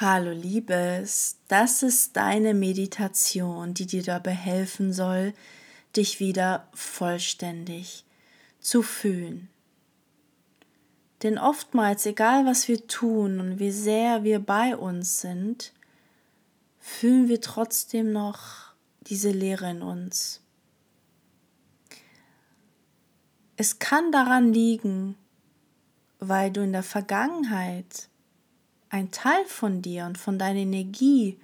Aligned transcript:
Hallo 0.00 0.32
Liebes, 0.32 1.36
das 1.48 1.82
ist 1.82 2.16
deine 2.16 2.54
Meditation, 2.54 3.74
die 3.74 3.84
dir 3.84 4.02
dabei 4.02 4.30
helfen 4.30 4.90
soll, 4.90 5.34
dich 5.94 6.18
wieder 6.18 6.66
vollständig 6.72 8.06
zu 8.58 8.82
fühlen. 8.82 9.50
Denn 11.22 11.36
oftmals, 11.36 12.06
egal 12.06 12.46
was 12.46 12.68
wir 12.68 12.86
tun 12.86 13.38
und 13.38 13.58
wie 13.58 13.70
sehr 13.70 14.24
wir 14.24 14.38
bei 14.40 14.74
uns 14.74 15.20
sind, 15.20 15.74
fühlen 16.78 17.28
wir 17.28 17.42
trotzdem 17.42 18.12
noch 18.12 18.72
diese 19.02 19.30
Leere 19.30 19.70
in 19.70 19.82
uns. 19.82 20.40
Es 23.58 23.78
kann 23.78 24.10
daran 24.10 24.54
liegen, 24.54 25.16
weil 26.18 26.50
du 26.50 26.62
in 26.62 26.72
der 26.72 26.82
Vergangenheit 26.82 28.08
ein 28.92 29.10
Teil 29.10 29.44
von 29.46 29.80
dir 29.80 30.04
und 30.04 30.18
von 30.18 30.38
deiner 30.38 30.60
Energie 30.60 31.38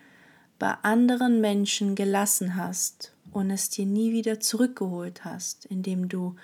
bei 0.58 0.70
anderen 0.82 1.40
Menschen 1.40 1.94
gelassen 1.94 2.56
hast 2.56 3.14
und 3.32 3.50
es 3.50 3.70
dir 3.70 3.86
nie 3.86 4.12
wieder 4.12 4.38
zurückgeholt 4.38 5.24
hast, 5.24 5.64
indem 5.64 6.10
du 6.10 6.36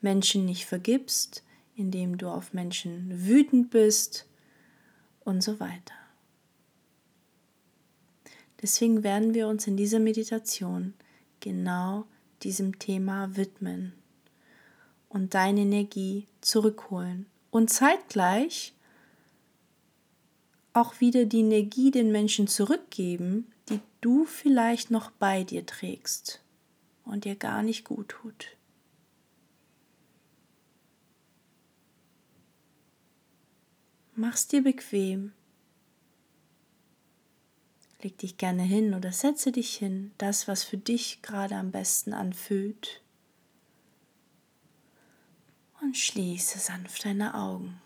Menschen 0.00 0.46
nicht 0.46 0.64
vergibst, 0.64 1.44
indem 1.76 2.16
du 2.16 2.28
auf 2.28 2.54
Menschen 2.54 3.26
wütend 3.26 3.68
bist 3.68 4.26
und 5.20 5.42
so 5.42 5.60
weiter. 5.60 5.94
Deswegen 8.62 9.02
werden 9.02 9.34
wir 9.34 9.48
uns 9.48 9.66
in 9.66 9.76
dieser 9.76 10.00
Meditation 10.00 10.94
genau 11.40 12.06
diesem 12.42 12.78
Thema 12.78 13.36
widmen 13.36 13.92
und 15.10 15.34
deine 15.34 15.60
Energie 15.60 16.26
zurückholen 16.40 17.26
und 17.50 17.68
zeitgleich 17.68 18.72
auch 20.72 21.00
wieder 21.00 21.24
die 21.24 21.40
Energie 21.40 21.90
den 21.90 22.12
Menschen 22.12 22.46
zurückgeben, 22.46 23.46
die 23.68 23.80
du 24.00 24.24
vielleicht 24.24 24.90
noch 24.90 25.10
bei 25.10 25.44
dir 25.44 25.66
trägst 25.66 26.40
und 27.04 27.24
dir 27.24 27.36
gar 27.36 27.62
nicht 27.62 27.84
gut 27.84 28.08
tut. 28.08 28.56
Mach's 34.14 34.48
dir 34.48 34.62
bequem. 34.62 35.32
Leg 38.02 38.18
dich 38.18 38.36
gerne 38.36 38.62
hin 38.62 38.94
oder 38.94 39.12
setze 39.12 39.52
dich 39.52 39.76
hin, 39.76 40.12
das, 40.18 40.48
was 40.48 40.64
für 40.64 40.76
dich 40.76 41.22
gerade 41.22 41.56
am 41.56 41.70
besten 41.70 42.12
anfühlt. 42.12 43.02
Und 45.80 45.96
schließe 45.96 46.58
sanft 46.58 47.04
deine 47.04 47.34
Augen. 47.34 47.80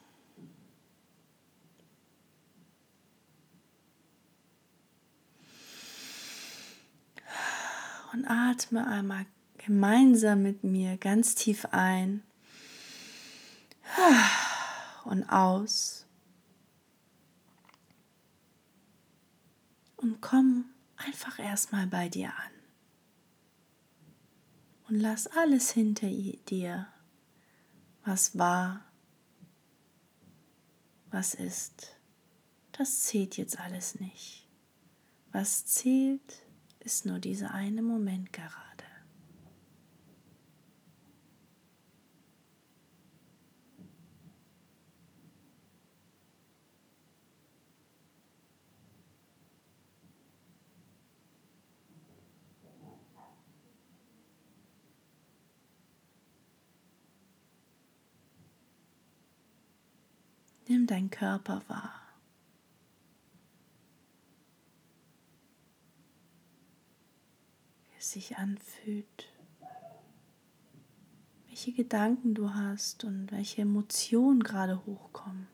Und 8.12 8.26
atme 8.26 8.86
einmal 8.86 9.26
gemeinsam 9.58 10.42
mit 10.42 10.64
mir 10.64 10.96
ganz 10.96 11.34
tief 11.34 11.66
ein 11.70 12.22
und 15.04 15.24
aus. 15.28 16.06
Und 19.96 20.20
komm 20.20 20.64
einfach 20.96 21.38
erstmal 21.38 21.86
bei 21.86 22.08
dir 22.08 22.28
an. 22.28 22.52
Und 24.88 25.00
lass 25.00 25.28
alles 25.28 25.70
hinter 25.70 26.08
dir, 26.08 26.88
was 28.04 28.36
war, 28.36 28.84
was 31.10 31.34
ist. 31.34 31.96
Das 32.72 33.04
zählt 33.04 33.36
jetzt 33.36 33.60
alles 33.60 34.00
nicht. 34.00 34.48
Was 35.30 35.66
zählt, 35.66 36.42
ist 36.84 37.06
nur 37.06 37.18
dieser 37.18 37.52
eine 37.52 37.82
Moment 37.82 38.32
gerade. 38.32 38.52
Nimm 60.68 60.86
deinen 60.86 61.10
Körper 61.10 61.62
wahr. 61.68 62.01
Sich 68.12 68.36
anfühlt, 68.36 69.32
welche 71.46 71.72
Gedanken 71.72 72.34
du 72.34 72.54
hast 72.54 73.04
und 73.04 73.32
welche 73.32 73.62
Emotionen 73.62 74.42
gerade 74.42 74.84
hochkommen. 74.84 75.48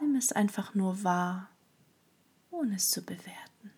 Nimm 0.00 0.14
es 0.16 0.32
einfach 0.32 0.74
nur 0.74 1.04
wahr, 1.04 1.50
ohne 2.50 2.76
es 2.76 2.90
zu 2.90 3.02
bewerten. 3.02 3.72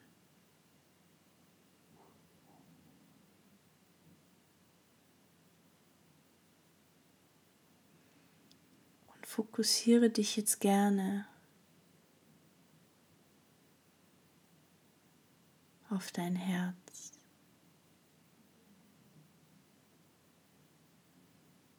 Und 9.09 9.26
fokussiere 9.26 10.10
dich 10.10 10.36
jetzt 10.36 10.60
gerne 10.60 11.26
auf 16.00 16.12
dein 16.12 16.34
Herz. 16.34 17.12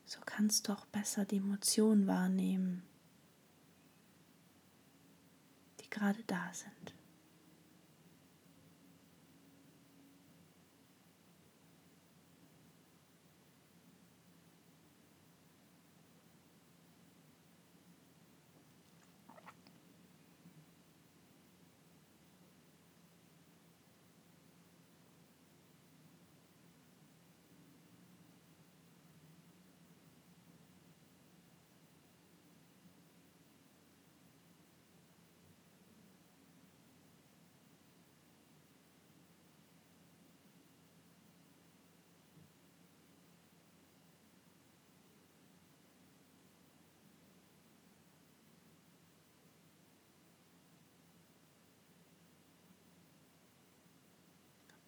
So 0.05 0.19
kannst 0.23 0.67
du 0.67 0.73
auch 0.73 0.85
besser 0.85 1.25
die 1.25 1.37
Emotionen 1.37 2.05
wahrnehmen, 2.05 2.83
die 5.79 5.89
gerade 5.89 6.23
da 6.27 6.53
sind. 6.53 6.93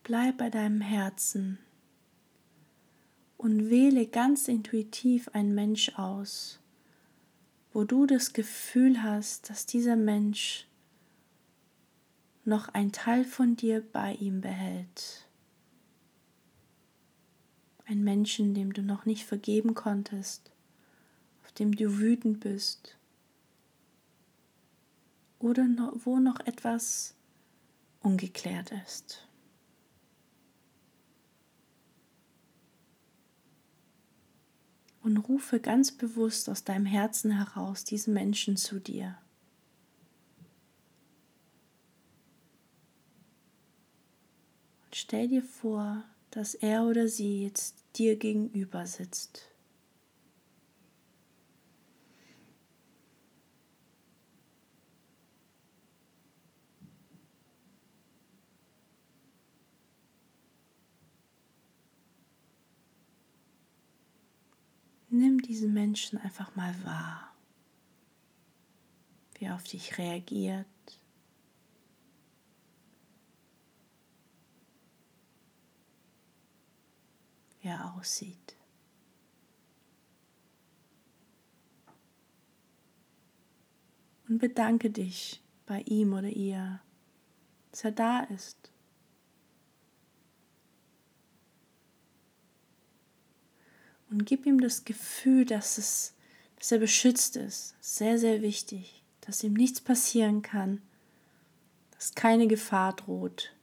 Bleib 0.03 0.37
bei 0.37 0.49
deinem 0.49 0.81
Herzen 0.81 1.59
und 3.37 3.69
wähle 3.69 4.05
ganz 4.05 4.49
intuitiv 4.49 5.29
einen 5.29 5.55
Mensch 5.55 5.97
aus, 5.97 6.59
wo 7.71 7.85
du 7.85 8.05
das 8.05 8.33
Gefühl 8.33 9.01
hast, 9.01 9.49
dass 9.49 9.65
dieser 9.65 9.95
Mensch 9.95 10.67
noch 12.43 12.67
ein 12.67 12.91
Teil 12.91 13.23
von 13.23 13.55
dir 13.55 13.81
bei 13.81 14.15
ihm 14.15 14.41
behält. 14.41 15.25
Ein 17.85 18.03
Menschen, 18.03 18.53
dem 18.53 18.73
du 18.73 18.81
noch 18.81 19.05
nicht 19.05 19.25
vergeben 19.25 19.73
konntest, 19.73 20.51
auf 21.43 21.53
dem 21.53 21.73
du 21.73 21.99
wütend 21.99 22.41
bist 22.41 22.97
oder 25.39 25.65
wo 26.03 26.19
noch 26.19 26.41
etwas 26.41 27.15
ungeklärt 28.01 28.73
ist. 28.85 29.27
Und 35.03 35.17
rufe 35.17 35.59
ganz 35.59 35.91
bewusst 35.91 36.49
aus 36.49 36.63
deinem 36.63 36.85
Herzen 36.85 37.31
heraus 37.31 37.83
diesen 37.83 38.13
Menschen 38.13 38.57
zu 38.57 38.79
dir. 38.79 39.17
Und 44.85 44.95
stell 44.95 45.27
dir 45.27 45.43
vor, 45.43 46.03
dass 46.31 46.55
er 46.55 46.83
oder 46.83 47.07
sie 47.07 47.43
jetzt 47.43 47.75
dir 47.95 48.15
gegenüber 48.15 48.87
sitzt. 48.87 49.52
Nimm 65.15 65.43
diesen 65.43 65.75
Menschen 65.75 66.17
einfach 66.17 66.55
mal 66.55 66.73
wahr, 66.83 67.31
wie 69.35 69.45
er 69.45 69.53
auf 69.53 69.63
dich 69.63 69.99
reagiert. 69.99 70.65
Wie 77.61 77.67
er 77.67 77.93
aussieht. 77.93 78.57
Und 84.27 84.39
bedanke 84.39 84.89
dich 84.89 85.43
bei 85.67 85.81
ihm 85.81 86.13
oder 86.13 86.29
ihr, 86.29 86.81
dass 87.69 87.83
er 87.83 87.91
da 87.91 88.21
ist. 88.21 88.72
Und 94.13 94.27
gib 94.27 94.45
ihm 94.45 94.61
das 94.61 94.85
Gefühl, 94.85 95.43
dass, 95.43 95.79
es, 95.79 96.13
dass 96.59 96.71
er 96.71 96.77
beschützt 96.77 97.35
ist. 97.35 97.73
Sehr, 97.81 98.19
sehr 98.19 98.43
wichtig, 98.43 99.01
dass 99.21 99.43
ihm 99.43 99.53
nichts 99.53 99.81
passieren 99.81 100.43
kann, 100.43 100.83
dass 101.89 102.13
keine 102.13 102.45
Gefahr 102.45 102.95
droht, 102.95 103.55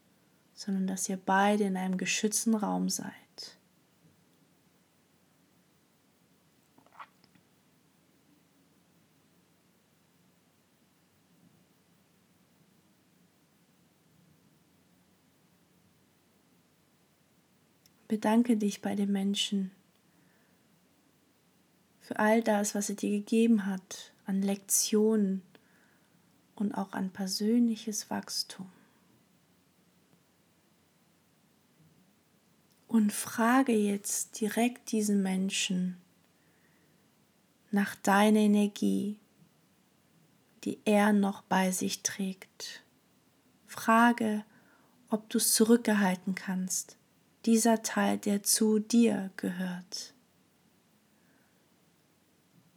sondern 0.52 0.88
dass 0.88 1.08
ihr 1.08 1.18
beide 1.24 1.62
in 1.62 1.76
einem 1.76 1.98
geschützten 1.98 2.56
Raum 2.56 2.88
seid. 2.88 3.12
Bedanke 18.08 18.56
dich 18.56 18.82
bei 18.82 18.96
den 18.96 19.12
Menschen 19.12 19.70
für 22.10 22.18
all 22.18 22.42
das, 22.42 22.74
was 22.74 22.88
er 22.88 22.96
dir 22.96 23.10
gegeben 23.10 23.66
hat 23.66 24.10
an 24.26 24.42
Lektionen 24.42 25.42
und 26.56 26.74
auch 26.74 26.92
an 26.92 27.10
persönliches 27.10 28.10
Wachstum. 28.10 28.66
Und 32.88 33.12
frage 33.12 33.70
jetzt 33.70 34.40
direkt 34.40 34.90
diesen 34.90 35.22
Menschen 35.22 35.98
nach 37.70 37.94
deiner 37.94 38.40
Energie, 38.40 39.20
die 40.64 40.80
er 40.84 41.12
noch 41.12 41.42
bei 41.42 41.70
sich 41.70 42.02
trägt. 42.02 42.82
Frage, 43.68 44.44
ob 45.10 45.30
du 45.30 45.38
es 45.38 45.54
zurückgehalten 45.54 46.34
kannst, 46.34 46.96
dieser 47.46 47.84
Teil, 47.84 48.18
der 48.18 48.42
zu 48.42 48.80
dir 48.80 49.30
gehört. 49.36 50.09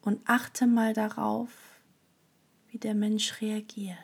Und 0.04 0.22
achte 0.26 0.68
mal 0.68 0.94
darauf, 0.94 1.50
wie 2.68 2.78
der 2.78 2.94
Mensch 2.94 3.42
reagiert. 3.42 3.98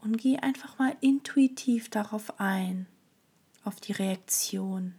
Und 0.00 0.18
geh 0.18 0.38
einfach 0.38 0.78
mal 0.78 0.96
intuitiv 1.00 1.88
darauf 1.88 2.40
ein, 2.40 2.86
auf 3.64 3.80
die 3.80 3.92
Reaktion. 3.92 4.94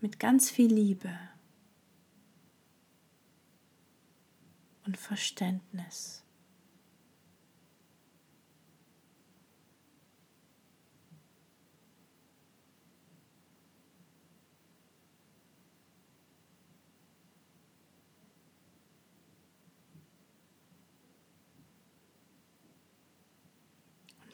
Mit 0.00 0.20
ganz 0.20 0.50
viel 0.50 0.72
Liebe. 0.72 1.10
und 4.86 4.96
Verständnis. 4.96 6.25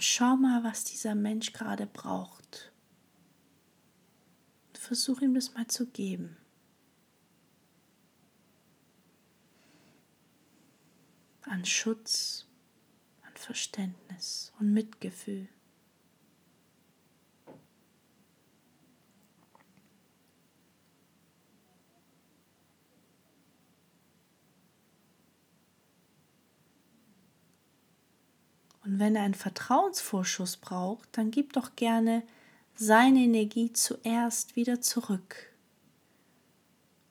Schau 0.05 0.37
mal, 0.37 0.65
was 0.65 0.85
dieser 0.85 1.15
Mensch 1.15 1.53
gerade 1.53 1.87
braucht. 1.87 2.73
Versuch 4.75 5.21
ihm 5.21 5.35
das 5.35 5.55
mal 5.55 5.67
zu 5.67 5.87
geben. 5.87 6.37
an 11.53 11.67
Schutz, 11.67 12.47
an 13.23 13.33
Verständnis 13.35 14.55
und 14.59 14.73
Mitgefühl. 14.73 15.49
Und 28.85 28.92
wenn 29.03 29.17
er 29.17 29.25
einen 29.25 29.35
Vertrauensvorschuss 29.35 30.59
braucht, 30.59 31.09
dann 31.13 31.33
gib 31.33 31.55
doch 31.55 31.75
gerne 31.75 32.23
seine 32.77 33.19
Energie 33.19 33.73
zuerst 33.73 34.55
wieder 34.55 34.81
zurück. 34.81 35.51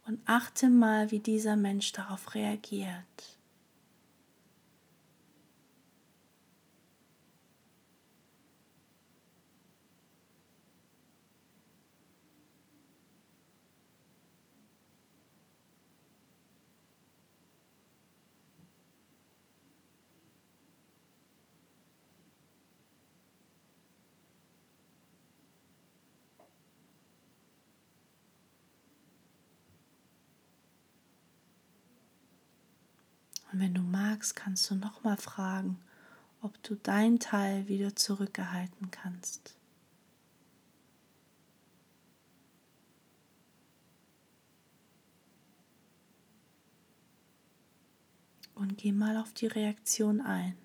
Und 0.08 0.20
achte 0.26 0.70
mal, 0.70 1.12
wie 1.12 1.20
dieser 1.20 1.58
Mensch 1.58 1.92
darauf 1.92 2.34
reagiert. 2.34 3.38
Und 33.51 33.51
wenn 33.62 33.76
du 33.76 33.82
magst, 33.82 34.36
kannst 34.36 34.72
du 34.72 34.76
nochmal 34.76 35.18
fragen, 35.18 35.80
ob 36.42 36.62
du 36.64 36.74
dein 36.74 37.20
Teil 37.20 37.68
wieder 37.68 37.96
zurückgehalten 37.96 38.90
kannst. 38.90 39.56
Und 48.56 48.80
geh 48.80 48.92
mal 48.92 49.16
auf 49.18 49.32
die 49.34 49.48
Reaktion 49.48 50.22
ein. 50.22 50.56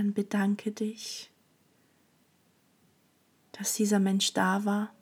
Dann 0.00 0.14
bedanke 0.14 0.72
dich, 0.72 1.30
dass 3.52 3.74
dieser 3.74 3.98
Mensch 3.98 4.32
da 4.32 4.64
war, 4.64 4.94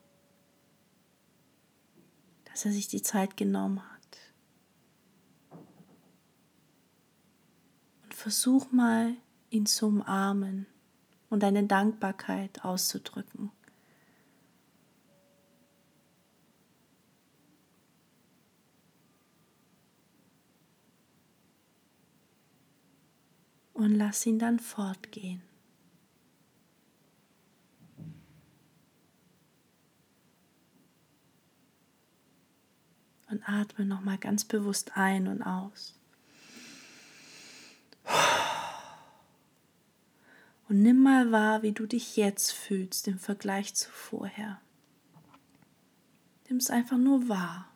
dass 2.46 2.64
er 2.64 2.72
sich 2.72 2.88
die 2.88 3.02
Zeit 3.02 3.36
genommen 3.36 3.80
hat. 3.80 4.18
Und 8.02 8.12
versuch 8.12 8.72
mal, 8.72 9.14
ihn 9.50 9.66
zu 9.66 9.86
umarmen 9.86 10.66
und 11.30 11.44
deine 11.44 11.64
Dankbarkeit 11.64 12.64
auszudrücken. 12.64 13.52
und 23.78 23.94
lass 23.94 24.26
ihn 24.26 24.40
dann 24.40 24.58
fortgehen. 24.58 25.40
Und 33.30 33.48
atme 33.48 33.84
nochmal 33.84 34.18
ganz 34.18 34.44
bewusst 34.44 34.96
ein 34.96 35.28
und 35.28 35.42
aus. 35.42 35.94
Und 40.68 40.82
nimm 40.82 41.00
mal 41.00 41.30
wahr, 41.30 41.62
wie 41.62 41.72
du 41.72 41.86
dich 41.86 42.16
jetzt 42.16 42.50
fühlst 42.50 43.06
im 43.06 43.20
Vergleich 43.20 43.74
zu 43.74 43.90
vorher. 43.90 44.60
Nimm 46.48 46.56
es 46.56 46.68
einfach 46.68 46.98
nur 46.98 47.28
wahr. 47.28 47.68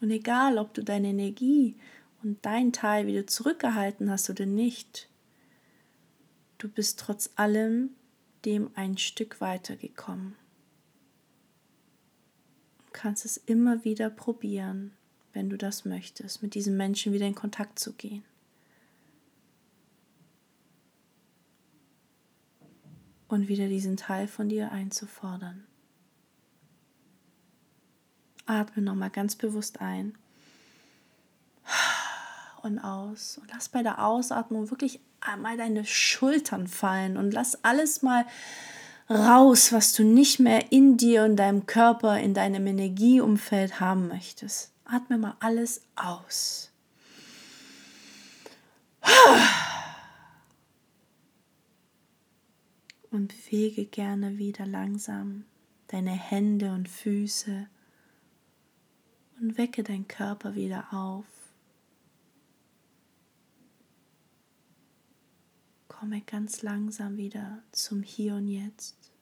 Und 0.00 0.10
egal, 0.10 0.58
ob 0.58 0.74
du 0.74 0.82
deine 0.82 1.08
Energie 1.08 1.76
und 2.22 2.44
dein 2.44 2.72
Teil 2.72 3.06
wieder 3.06 3.26
zurückgehalten 3.26 4.10
hast 4.10 4.28
oder 4.28 4.46
nicht, 4.46 5.08
du 6.58 6.68
bist 6.68 7.00
trotz 7.00 7.30
allem 7.36 7.90
dem 8.44 8.70
ein 8.74 8.98
Stück 8.98 9.40
weitergekommen. 9.40 10.36
Du 12.86 12.92
kannst 12.92 13.24
es 13.24 13.36
immer 13.36 13.84
wieder 13.84 14.10
probieren, 14.10 14.92
wenn 15.32 15.50
du 15.50 15.58
das 15.58 15.84
möchtest, 15.84 16.42
mit 16.42 16.54
diesem 16.54 16.76
Menschen 16.76 17.12
wieder 17.12 17.26
in 17.26 17.34
Kontakt 17.34 17.78
zu 17.78 17.92
gehen. 17.92 18.24
Und 23.28 23.48
wieder 23.48 23.68
diesen 23.68 23.96
Teil 23.96 24.28
von 24.28 24.48
dir 24.48 24.70
einzufordern. 24.70 25.66
Atme 28.46 28.82
nochmal 28.82 29.10
ganz 29.10 29.36
bewusst 29.36 29.80
ein 29.80 30.14
und 32.62 32.78
aus. 32.78 33.38
Und 33.38 33.50
lass 33.52 33.68
bei 33.68 33.82
der 33.82 34.04
Ausatmung 34.04 34.70
wirklich 34.70 35.00
einmal 35.20 35.56
deine 35.56 35.84
Schultern 35.84 36.66
fallen 36.66 37.16
und 37.16 37.32
lass 37.32 37.64
alles 37.64 38.02
mal 38.02 38.26
raus, 39.08 39.72
was 39.72 39.92
du 39.92 40.04
nicht 40.04 40.40
mehr 40.40 40.72
in 40.72 40.96
dir 40.96 41.24
und 41.24 41.36
deinem 41.36 41.66
Körper, 41.66 42.18
in 42.18 42.34
deinem 42.34 42.66
Energieumfeld 42.66 43.80
haben 43.80 44.08
möchtest. 44.08 44.72
Atme 44.84 45.18
mal 45.18 45.36
alles 45.40 45.82
aus. 45.94 46.70
Und 53.10 53.28
bewege 53.28 53.86
gerne 53.86 54.36
wieder 54.38 54.66
langsam 54.66 55.44
deine 55.88 56.10
Hände 56.10 56.72
und 56.72 56.88
Füße 56.88 57.68
und 59.40 59.58
wecke 59.58 59.82
deinen 59.82 60.08
Körper 60.08 60.54
wieder 60.54 60.92
auf. 60.92 61.24
Komme 65.88 66.20
ganz 66.22 66.62
langsam 66.62 67.16
wieder 67.16 67.62
zum 67.72 68.02
Hier 68.02 68.34
und 68.34 68.48
Jetzt. 68.48 69.12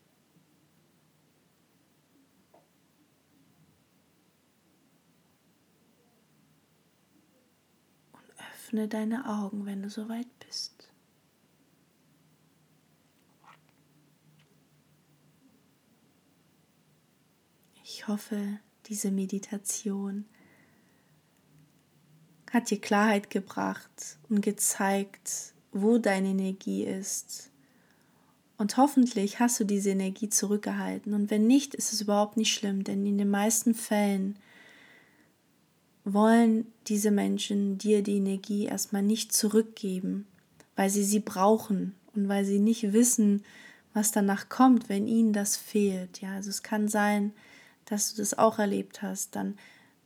Und 8.12 8.30
öffne 8.52 8.88
deine 8.88 9.28
Augen, 9.28 9.66
wenn 9.66 9.82
du 9.82 9.90
soweit 9.90 10.26
bist. 10.40 10.90
Ich 17.84 18.08
hoffe, 18.08 18.58
diese 18.86 19.10
Meditation 19.10 20.24
hat 22.52 22.70
dir 22.70 22.80
Klarheit 22.80 23.30
gebracht 23.30 24.18
und 24.28 24.40
gezeigt, 24.40 25.54
wo 25.72 25.98
deine 25.98 26.28
Energie 26.28 26.84
ist. 26.84 27.50
Und 28.56 28.76
hoffentlich 28.76 29.40
hast 29.40 29.58
du 29.58 29.64
diese 29.64 29.90
Energie 29.90 30.28
zurückgehalten. 30.28 31.12
Und 31.12 31.30
wenn 31.30 31.46
nicht, 31.46 31.74
ist 31.74 31.92
es 31.92 32.00
überhaupt 32.00 32.36
nicht 32.36 32.54
schlimm, 32.54 32.84
denn 32.84 33.04
in 33.04 33.18
den 33.18 33.30
meisten 33.30 33.74
Fällen 33.74 34.38
wollen 36.04 36.66
diese 36.86 37.10
Menschen 37.10 37.78
dir 37.78 38.02
die 38.02 38.16
Energie 38.16 38.66
erstmal 38.66 39.02
nicht 39.02 39.32
zurückgeben, 39.32 40.26
weil 40.76 40.90
sie 40.90 41.02
sie 41.02 41.20
brauchen 41.20 41.94
und 42.14 42.28
weil 42.28 42.44
sie 42.44 42.60
nicht 42.60 42.92
wissen, 42.92 43.42
was 43.94 44.12
danach 44.12 44.48
kommt, 44.48 44.88
wenn 44.88 45.08
ihnen 45.08 45.32
das 45.32 45.56
fehlt. 45.56 46.20
Ja, 46.20 46.34
also 46.34 46.50
es 46.50 46.62
kann 46.62 46.88
sein, 46.88 47.32
dass 47.86 48.12
du 48.12 48.22
das 48.22 48.36
auch 48.36 48.58
erlebt 48.58 49.02
hast, 49.02 49.36
dann 49.36 49.56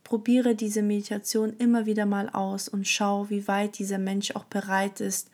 probiere 0.03 0.55
diese 0.55 0.81
Meditation 0.81 1.53
immer 1.57 1.85
wieder 1.85 2.05
mal 2.05 2.29
aus 2.29 2.67
und 2.67 2.87
schau, 2.87 3.29
wie 3.29 3.47
weit 3.47 3.77
dieser 3.77 3.99
Mensch 3.99 4.31
auch 4.31 4.45
bereit 4.45 5.01
ist, 5.01 5.29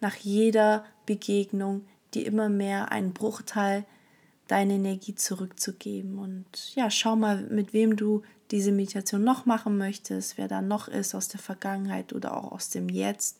nach 0.00 0.16
jeder 0.16 0.84
Begegnung 1.06 1.84
dir 2.14 2.26
immer 2.26 2.48
mehr 2.48 2.90
einen 2.90 3.12
Bruchteil 3.12 3.84
deine 4.48 4.74
Energie 4.74 5.14
zurückzugeben. 5.14 6.18
Und 6.18 6.74
ja, 6.74 6.90
schau 6.90 7.16
mal, 7.16 7.42
mit 7.42 7.72
wem 7.72 7.96
du 7.96 8.22
diese 8.50 8.72
Meditation 8.72 9.24
noch 9.24 9.46
machen 9.46 9.78
möchtest, 9.78 10.36
wer 10.36 10.48
da 10.48 10.60
noch 10.60 10.88
ist 10.88 11.14
aus 11.14 11.28
der 11.28 11.40
Vergangenheit 11.40 12.12
oder 12.12 12.36
auch 12.36 12.52
aus 12.52 12.68
dem 12.68 12.88
Jetzt. 12.88 13.38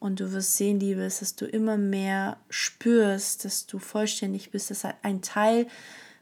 Und 0.00 0.20
du 0.20 0.32
wirst 0.32 0.56
sehen, 0.56 0.80
Liebes, 0.80 1.20
dass 1.20 1.34
du 1.34 1.46
immer 1.46 1.76
mehr 1.76 2.36
spürst, 2.50 3.44
dass 3.44 3.66
du 3.66 3.78
vollständig 3.78 4.50
bist, 4.50 4.70
dass 4.70 4.84
ein 5.02 5.22
Teil 5.22 5.66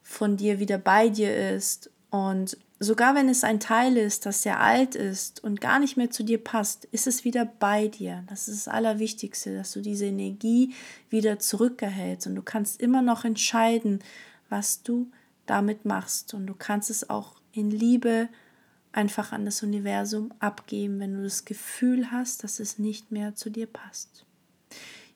von 0.07 0.37
dir 0.37 0.61
wieder 0.61 0.79
bei 0.79 1.09
dir 1.09 1.37
ist. 1.37 1.91
Und 2.11 2.57
sogar 2.79 3.17
wenn 3.17 3.29
es 3.29 3.43
ein 3.43 3.59
Teil 3.59 3.97
ist, 3.97 4.25
das 4.25 4.43
sehr 4.43 4.61
alt 4.61 4.95
ist 4.95 5.43
und 5.43 5.61
gar 5.61 5.81
nicht 5.81 5.97
mehr 5.97 6.11
zu 6.11 6.23
dir 6.23 6.43
passt, 6.43 6.85
ist 6.87 7.09
es 7.09 7.25
wieder 7.25 7.45
bei 7.45 7.89
dir. 7.89 8.23
Das 8.29 8.47
ist 8.47 8.67
das 8.67 8.73
Allerwichtigste, 8.73 9.55
dass 9.57 9.73
du 9.73 9.81
diese 9.83 10.07
Energie 10.07 10.73
wieder 11.11 11.41
zurückerhältst. 11.41 12.29
Und 12.29 12.37
du 12.37 12.43
kannst 12.43 12.81
immer 12.81 13.03
noch 13.03 13.25
entscheiden, 13.25 13.99
was 14.49 14.83
du 14.83 15.11
damit 15.45 15.85
machst. 15.85 16.35
Und 16.35 16.47
du 16.47 16.55
kannst 16.55 16.89
es 16.89 17.11
auch 17.11 17.35
in 17.53 17.73
Liebe 17.73 18.29
einfach 18.93 19.33
an 19.33 19.45
das 19.45 19.65
Universum 19.65 20.33
abgeben, 20.39 21.01
wenn 21.01 21.17
du 21.17 21.25
das 21.25 21.45
Gefühl 21.45 22.13
hast, 22.13 22.45
dass 22.45 22.61
es 22.61 22.79
nicht 22.79 23.11
mehr 23.11 23.35
zu 23.35 23.51
dir 23.51 23.67
passt. 23.67 24.25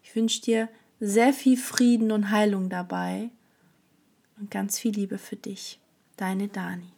Ich 0.02 0.16
wünsche 0.16 0.42
dir 0.42 0.68
sehr 0.98 1.32
viel 1.32 1.56
Frieden 1.56 2.10
und 2.10 2.30
Heilung 2.30 2.68
dabei 2.68 3.30
und 4.40 4.50
ganz 4.50 4.78
viel 4.78 4.92
Liebe 4.92 5.18
für 5.18 5.36
dich. 5.36 5.78
Deine 6.16 6.48
Dani. 6.48 6.92